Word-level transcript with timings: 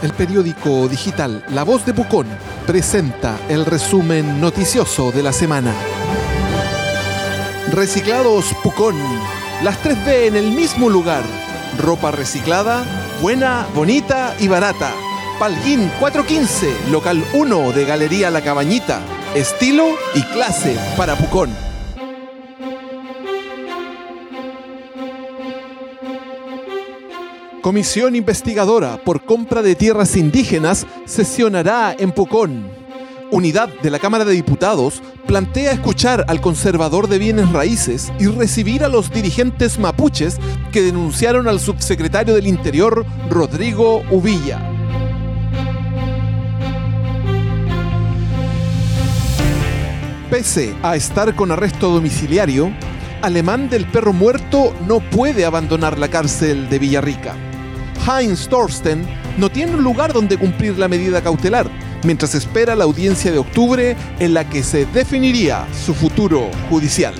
El 0.00 0.12
periódico 0.12 0.86
digital 0.86 1.44
La 1.48 1.64
Voz 1.64 1.84
de 1.84 1.92
Pucón 1.92 2.26
presenta 2.66 3.36
el 3.48 3.66
resumen 3.66 4.40
noticioso 4.40 5.10
de 5.10 5.24
la 5.24 5.32
semana. 5.32 5.74
Reciclados 7.72 8.54
Pucón. 8.62 8.96
Las 9.64 9.82
3B 9.82 10.28
en 10.28 10.36
el 10.36 10.52
mismo 10.52 10.88
lugar. 10.88 11.24
Ropa 11.78 12.12
reciclada, 12.12 12.84
buena, 13.20 13.66
bonita 13.74 14.36
y 14.38 14.46
barata. 14.46 14.92
Palguín 15.40 15.90
415, 15.98 16.90
local 16.92 17.24
1 17.32 17.72
de 17.72 17.84
Galería 17.84 18.30
La 18.30 18.42
Cabañita. 18.42 19.00
Estilo 19.34 19.88
y 20.14 20.22
clase 20.22 20.78
para 20.96 21.16
Pucón. 21.16 21.50
Comisión 27.68 28.16
investigadora 28.16 28.96
por 29.04 29.26
compra 29.26 29.60
de 29.60 29.74
tierras 29.74 30.16
indígenas 30.16 30.86
sesionará 31.04 31.94
en 31.98 32.12
Pucón. 32.12 32.66
Unidad 33.30 33.68
de 33.82 33.90
la 33.90 33.98
Cámara 33.98 34.24
de 34.24 34.32
Diputados 34.32 35.02
plantea 35.26 35.72
escuchar 35.72 36.24
al 36.28 36.40
conservador 36.40 37.08
de 37.08 37.18
bienes 37.18 37.52
raíces 37.52 38.10
y 38.18 38.24
recibir 38.24 38.84
a 38.84 38.88
los 38.88 39.12
dirigentes 39.12 39.78
mapuches 39.78 40.38
que 40.72 40.80
denunciaron 40.80 41.46
al 41.46 41.60
subsecretario 41.60 42.34
del 42.34 42.46
Interior, 42.46 43.04
Rodrigo 43.28 44.02
Uvilla. 44.10 44.66
Pese 50.30 50.74
a 50.82 50.96
estar 50.96 51.36
con 51.36 51.52
arresto 51.52 51.90
domiciliario, 51.90 52.72
Alemán 53.20 53.68
del 53.68 53.84
Perro 53.84 54.14
Muerto 54.14 54.74
no 54.86 55.00
puede 55.00 55.44
abandonar 55.44 55.98
la 55.98 56.08
cárcel 56.08 56.70
de 56.70 56.78
Villarrica. 56.78 57.36
Heinz 58.08 58.48
Thorsten 58.48 59.06
no 59.36 59.50
tiene 59.50 59.74
un 59.74 59.84
lugar 59.84 60.14
donde 60.14 60.38
cumplir 60.38 60.78
la 60.78 60.88
medida 60.88 61.20
cautelar, 61.20 61.68
mientras 62.04 62.34
espera 62.34 62.74
la 62.74 62.84
audiencia 62.84 63.30
de 63.30 63.38
octubre 63.38 63.96
en 64.18 64.32
la 64.32 64.48
que 64.48 64.62
se 64.62 64.86
definiría 64.86 65.66
su 65.84 65.94
futuro 65.94 66.48
judicial. 66.70 67.14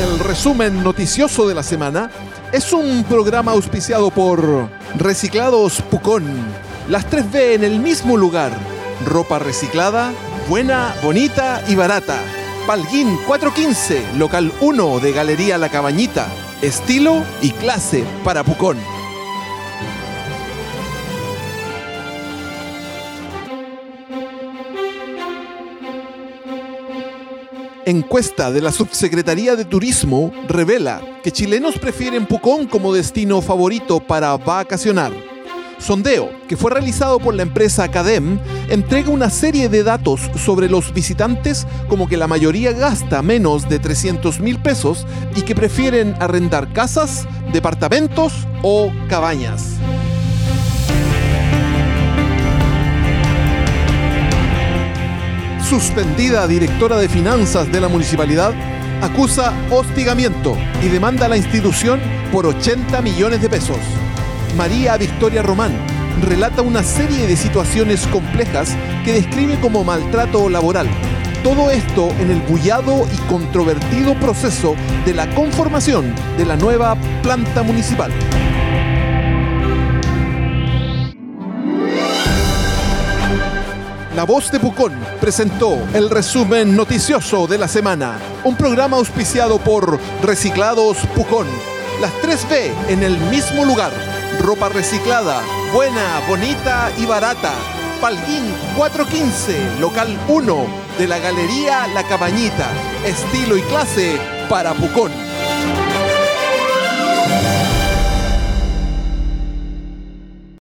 El 0.00 0.18
resumen 0.18 0.82
noticioso 0.82 1.46
de 1.46 1.54
la 1.54 1.62
semana 1.62 2.10
es 2.52 2.72
un 2.72 3.04
programa 3.04 3.52
auspiciado 3.52 4.10
por 4.10 4.68
Reciclados 4.96 5.82
Pucón, 5.82 6.24
las 6.88 7.08
3B 7.08 7.54
en 7.54 7.64
el 7.64 7.78
mismo 7.78 8.16
lugar, 8.16 8.50
ropa 9.06 9.38
reciclada, 9.38 10.12
buena, 10.48 10.96
bonita 11.02 11.62
y 11.68 11.76
barata. 11.76 12.18
Palguín 12.66 13.16
415, 13.26 14.18
local 14.18 14.52
1 14.60 15.00
de 15.00 15.12
Galería 15.12 15.58
La 15.58 15.68
Cabañita, 15.68 16.26
estilo 16.62 17.24
y 17.40 17.50
clase 17.52 18.04
para 18.22 18.44
Pucón. 18.44 18.76
Encuesta 27.86 28.52
de 28.52 28.60
la 28.60 28.72
Subsecretaría 28.72 29.56
de 29.56 29.64
Turismo 29.64 30.32
revela 30.46 31.00
que 31.24 31.32
chilenos 31.32 31.78
prefieren 31.78 32.26
Pucón 32.26 32.66
como 32.66 32.92
destino 32.92 33.40
favorito 33.40 34.00
para 34.00 34.36
vacacionar. 34.36 35.29
Sondeo, 35.80 36.30
que 36.46 36.56
fue 36.56 36.70
realizado 36.70 37.18
por 37.18 37.34
la 37.34 37.42
empresa 37.42 37.84
Academ, 37.84 38.38
entrega 38.68 39.08
una 39.10 39.30
serie 39.30 39.68
de 39.68 39.82
datos 39.82 40.20
sobre 40.36 40.68
los 40.68 40.92
visitantes 40.92 41.66
como 41.88 42.06
que 42.06 42.18
la 42.18 42.26
mayoría 42.26 42.72
gasta 42.72 43.22
menos 43.22 43.68
de 43.68 43.78
300 43.78 44.40
mil 44.40 44.60
pesos 44.60 45.06
y 45.34 45.42
que 45.42 45.54
prefieren 45.54 46.14
arrendar 46.20 46.72
casas, 46.72 47.26
departamentos 47.52 48.46
o 48.62 48.92
cabañas. 49.08 49.76
Suspendida 55.68 56.46
directora 56.46 56.98
de 56.98 57.08
finanzas 57.08 57.70
de 57.72 57.80
la 57.80 57.88
municipalidad 57.88 58.52
acusa 59.02 59.54
hostigamiento 59.70 60.56
y 60.84 60.88
demanda 60.88 61.26
a 61.26 61.28
la 61.28 61.36
institución 61.36 62.00
por 62.32 62.44
80 62.44 63.00
millones 63.02 63.40
de 63.40 63.48
pesos. 63.48 63.78
María 64.56 64.96
Victoria 64.96 65.42
Román 65.42 65.72
relata 66.22 66.62
una 66.62 66.82
serie 66.82 67.26
de 67.26 67.36
situaciones 67.36 68.06
complejas 68.08 68.76
que 69.04 69.12
describe 69.12 69.58
como 69.60 69.84
maltrato 69.84 70.48
laboral. 70.48 70.88
Todo 71.42 71.70
esto 71.70 72.10
en 72.18 72.30
el 72.30 72.40
bullado 72.42 73.06
y 73.12 73.16
controvertido 73.28 74.14
proceso 74.14 74.74
de 75.04 75.14
la 75.14 75.32
conformación 75.34 76.14
de 76.36 76.44
la 76.44 76.56
nueva 76.56 76.96
planta 77.22 77.62
municipal. 77.62 78.12
La 84.14 84.24
Voz 84.24 84.50
de 84.50 84.60
Pucón 84.60 84.92
presentó 85.20 85.78
el 85.94 86.10
resumen 86.10 86.76
noticioso 86.76 87.46
de 87.46 87.56
la 87.56 87.68
semana, 87.68 88.18
un 88.44 88.56
programa 88.56 88.98
auspiciado 88.98 89.58
por 89.58 89.98
Reciclados 90.22 90.98
Pucón. 91.14 91.46
Las 92.02 92.12
3B 92.22 92.72
en 92.88 93.02
el 93.02 93.16
mismo 93.16 93.64
lugar 93.64 93.92
ropa 94.38 94.68
reciclada, 94.68 95.42
buena, 95.72 96.20
bonita 96.28 96.90
y 96.96 97.06
barata. 97.06 97.52
Palguín 98.00 98.54
415, 98.76 99.80
local 99.80 100.18
1 100.28 100.66
de 100.98 101.08
la 101.08 101.18
Galería 101.18 101.86
La 101.88 102.02
Cabañita. 102.04 102.68
Estilo 103.04 103.56
y 103.56 103.62
clase 103.62 104.18
para 104.48 104.72
Pucón. 104.74 105.29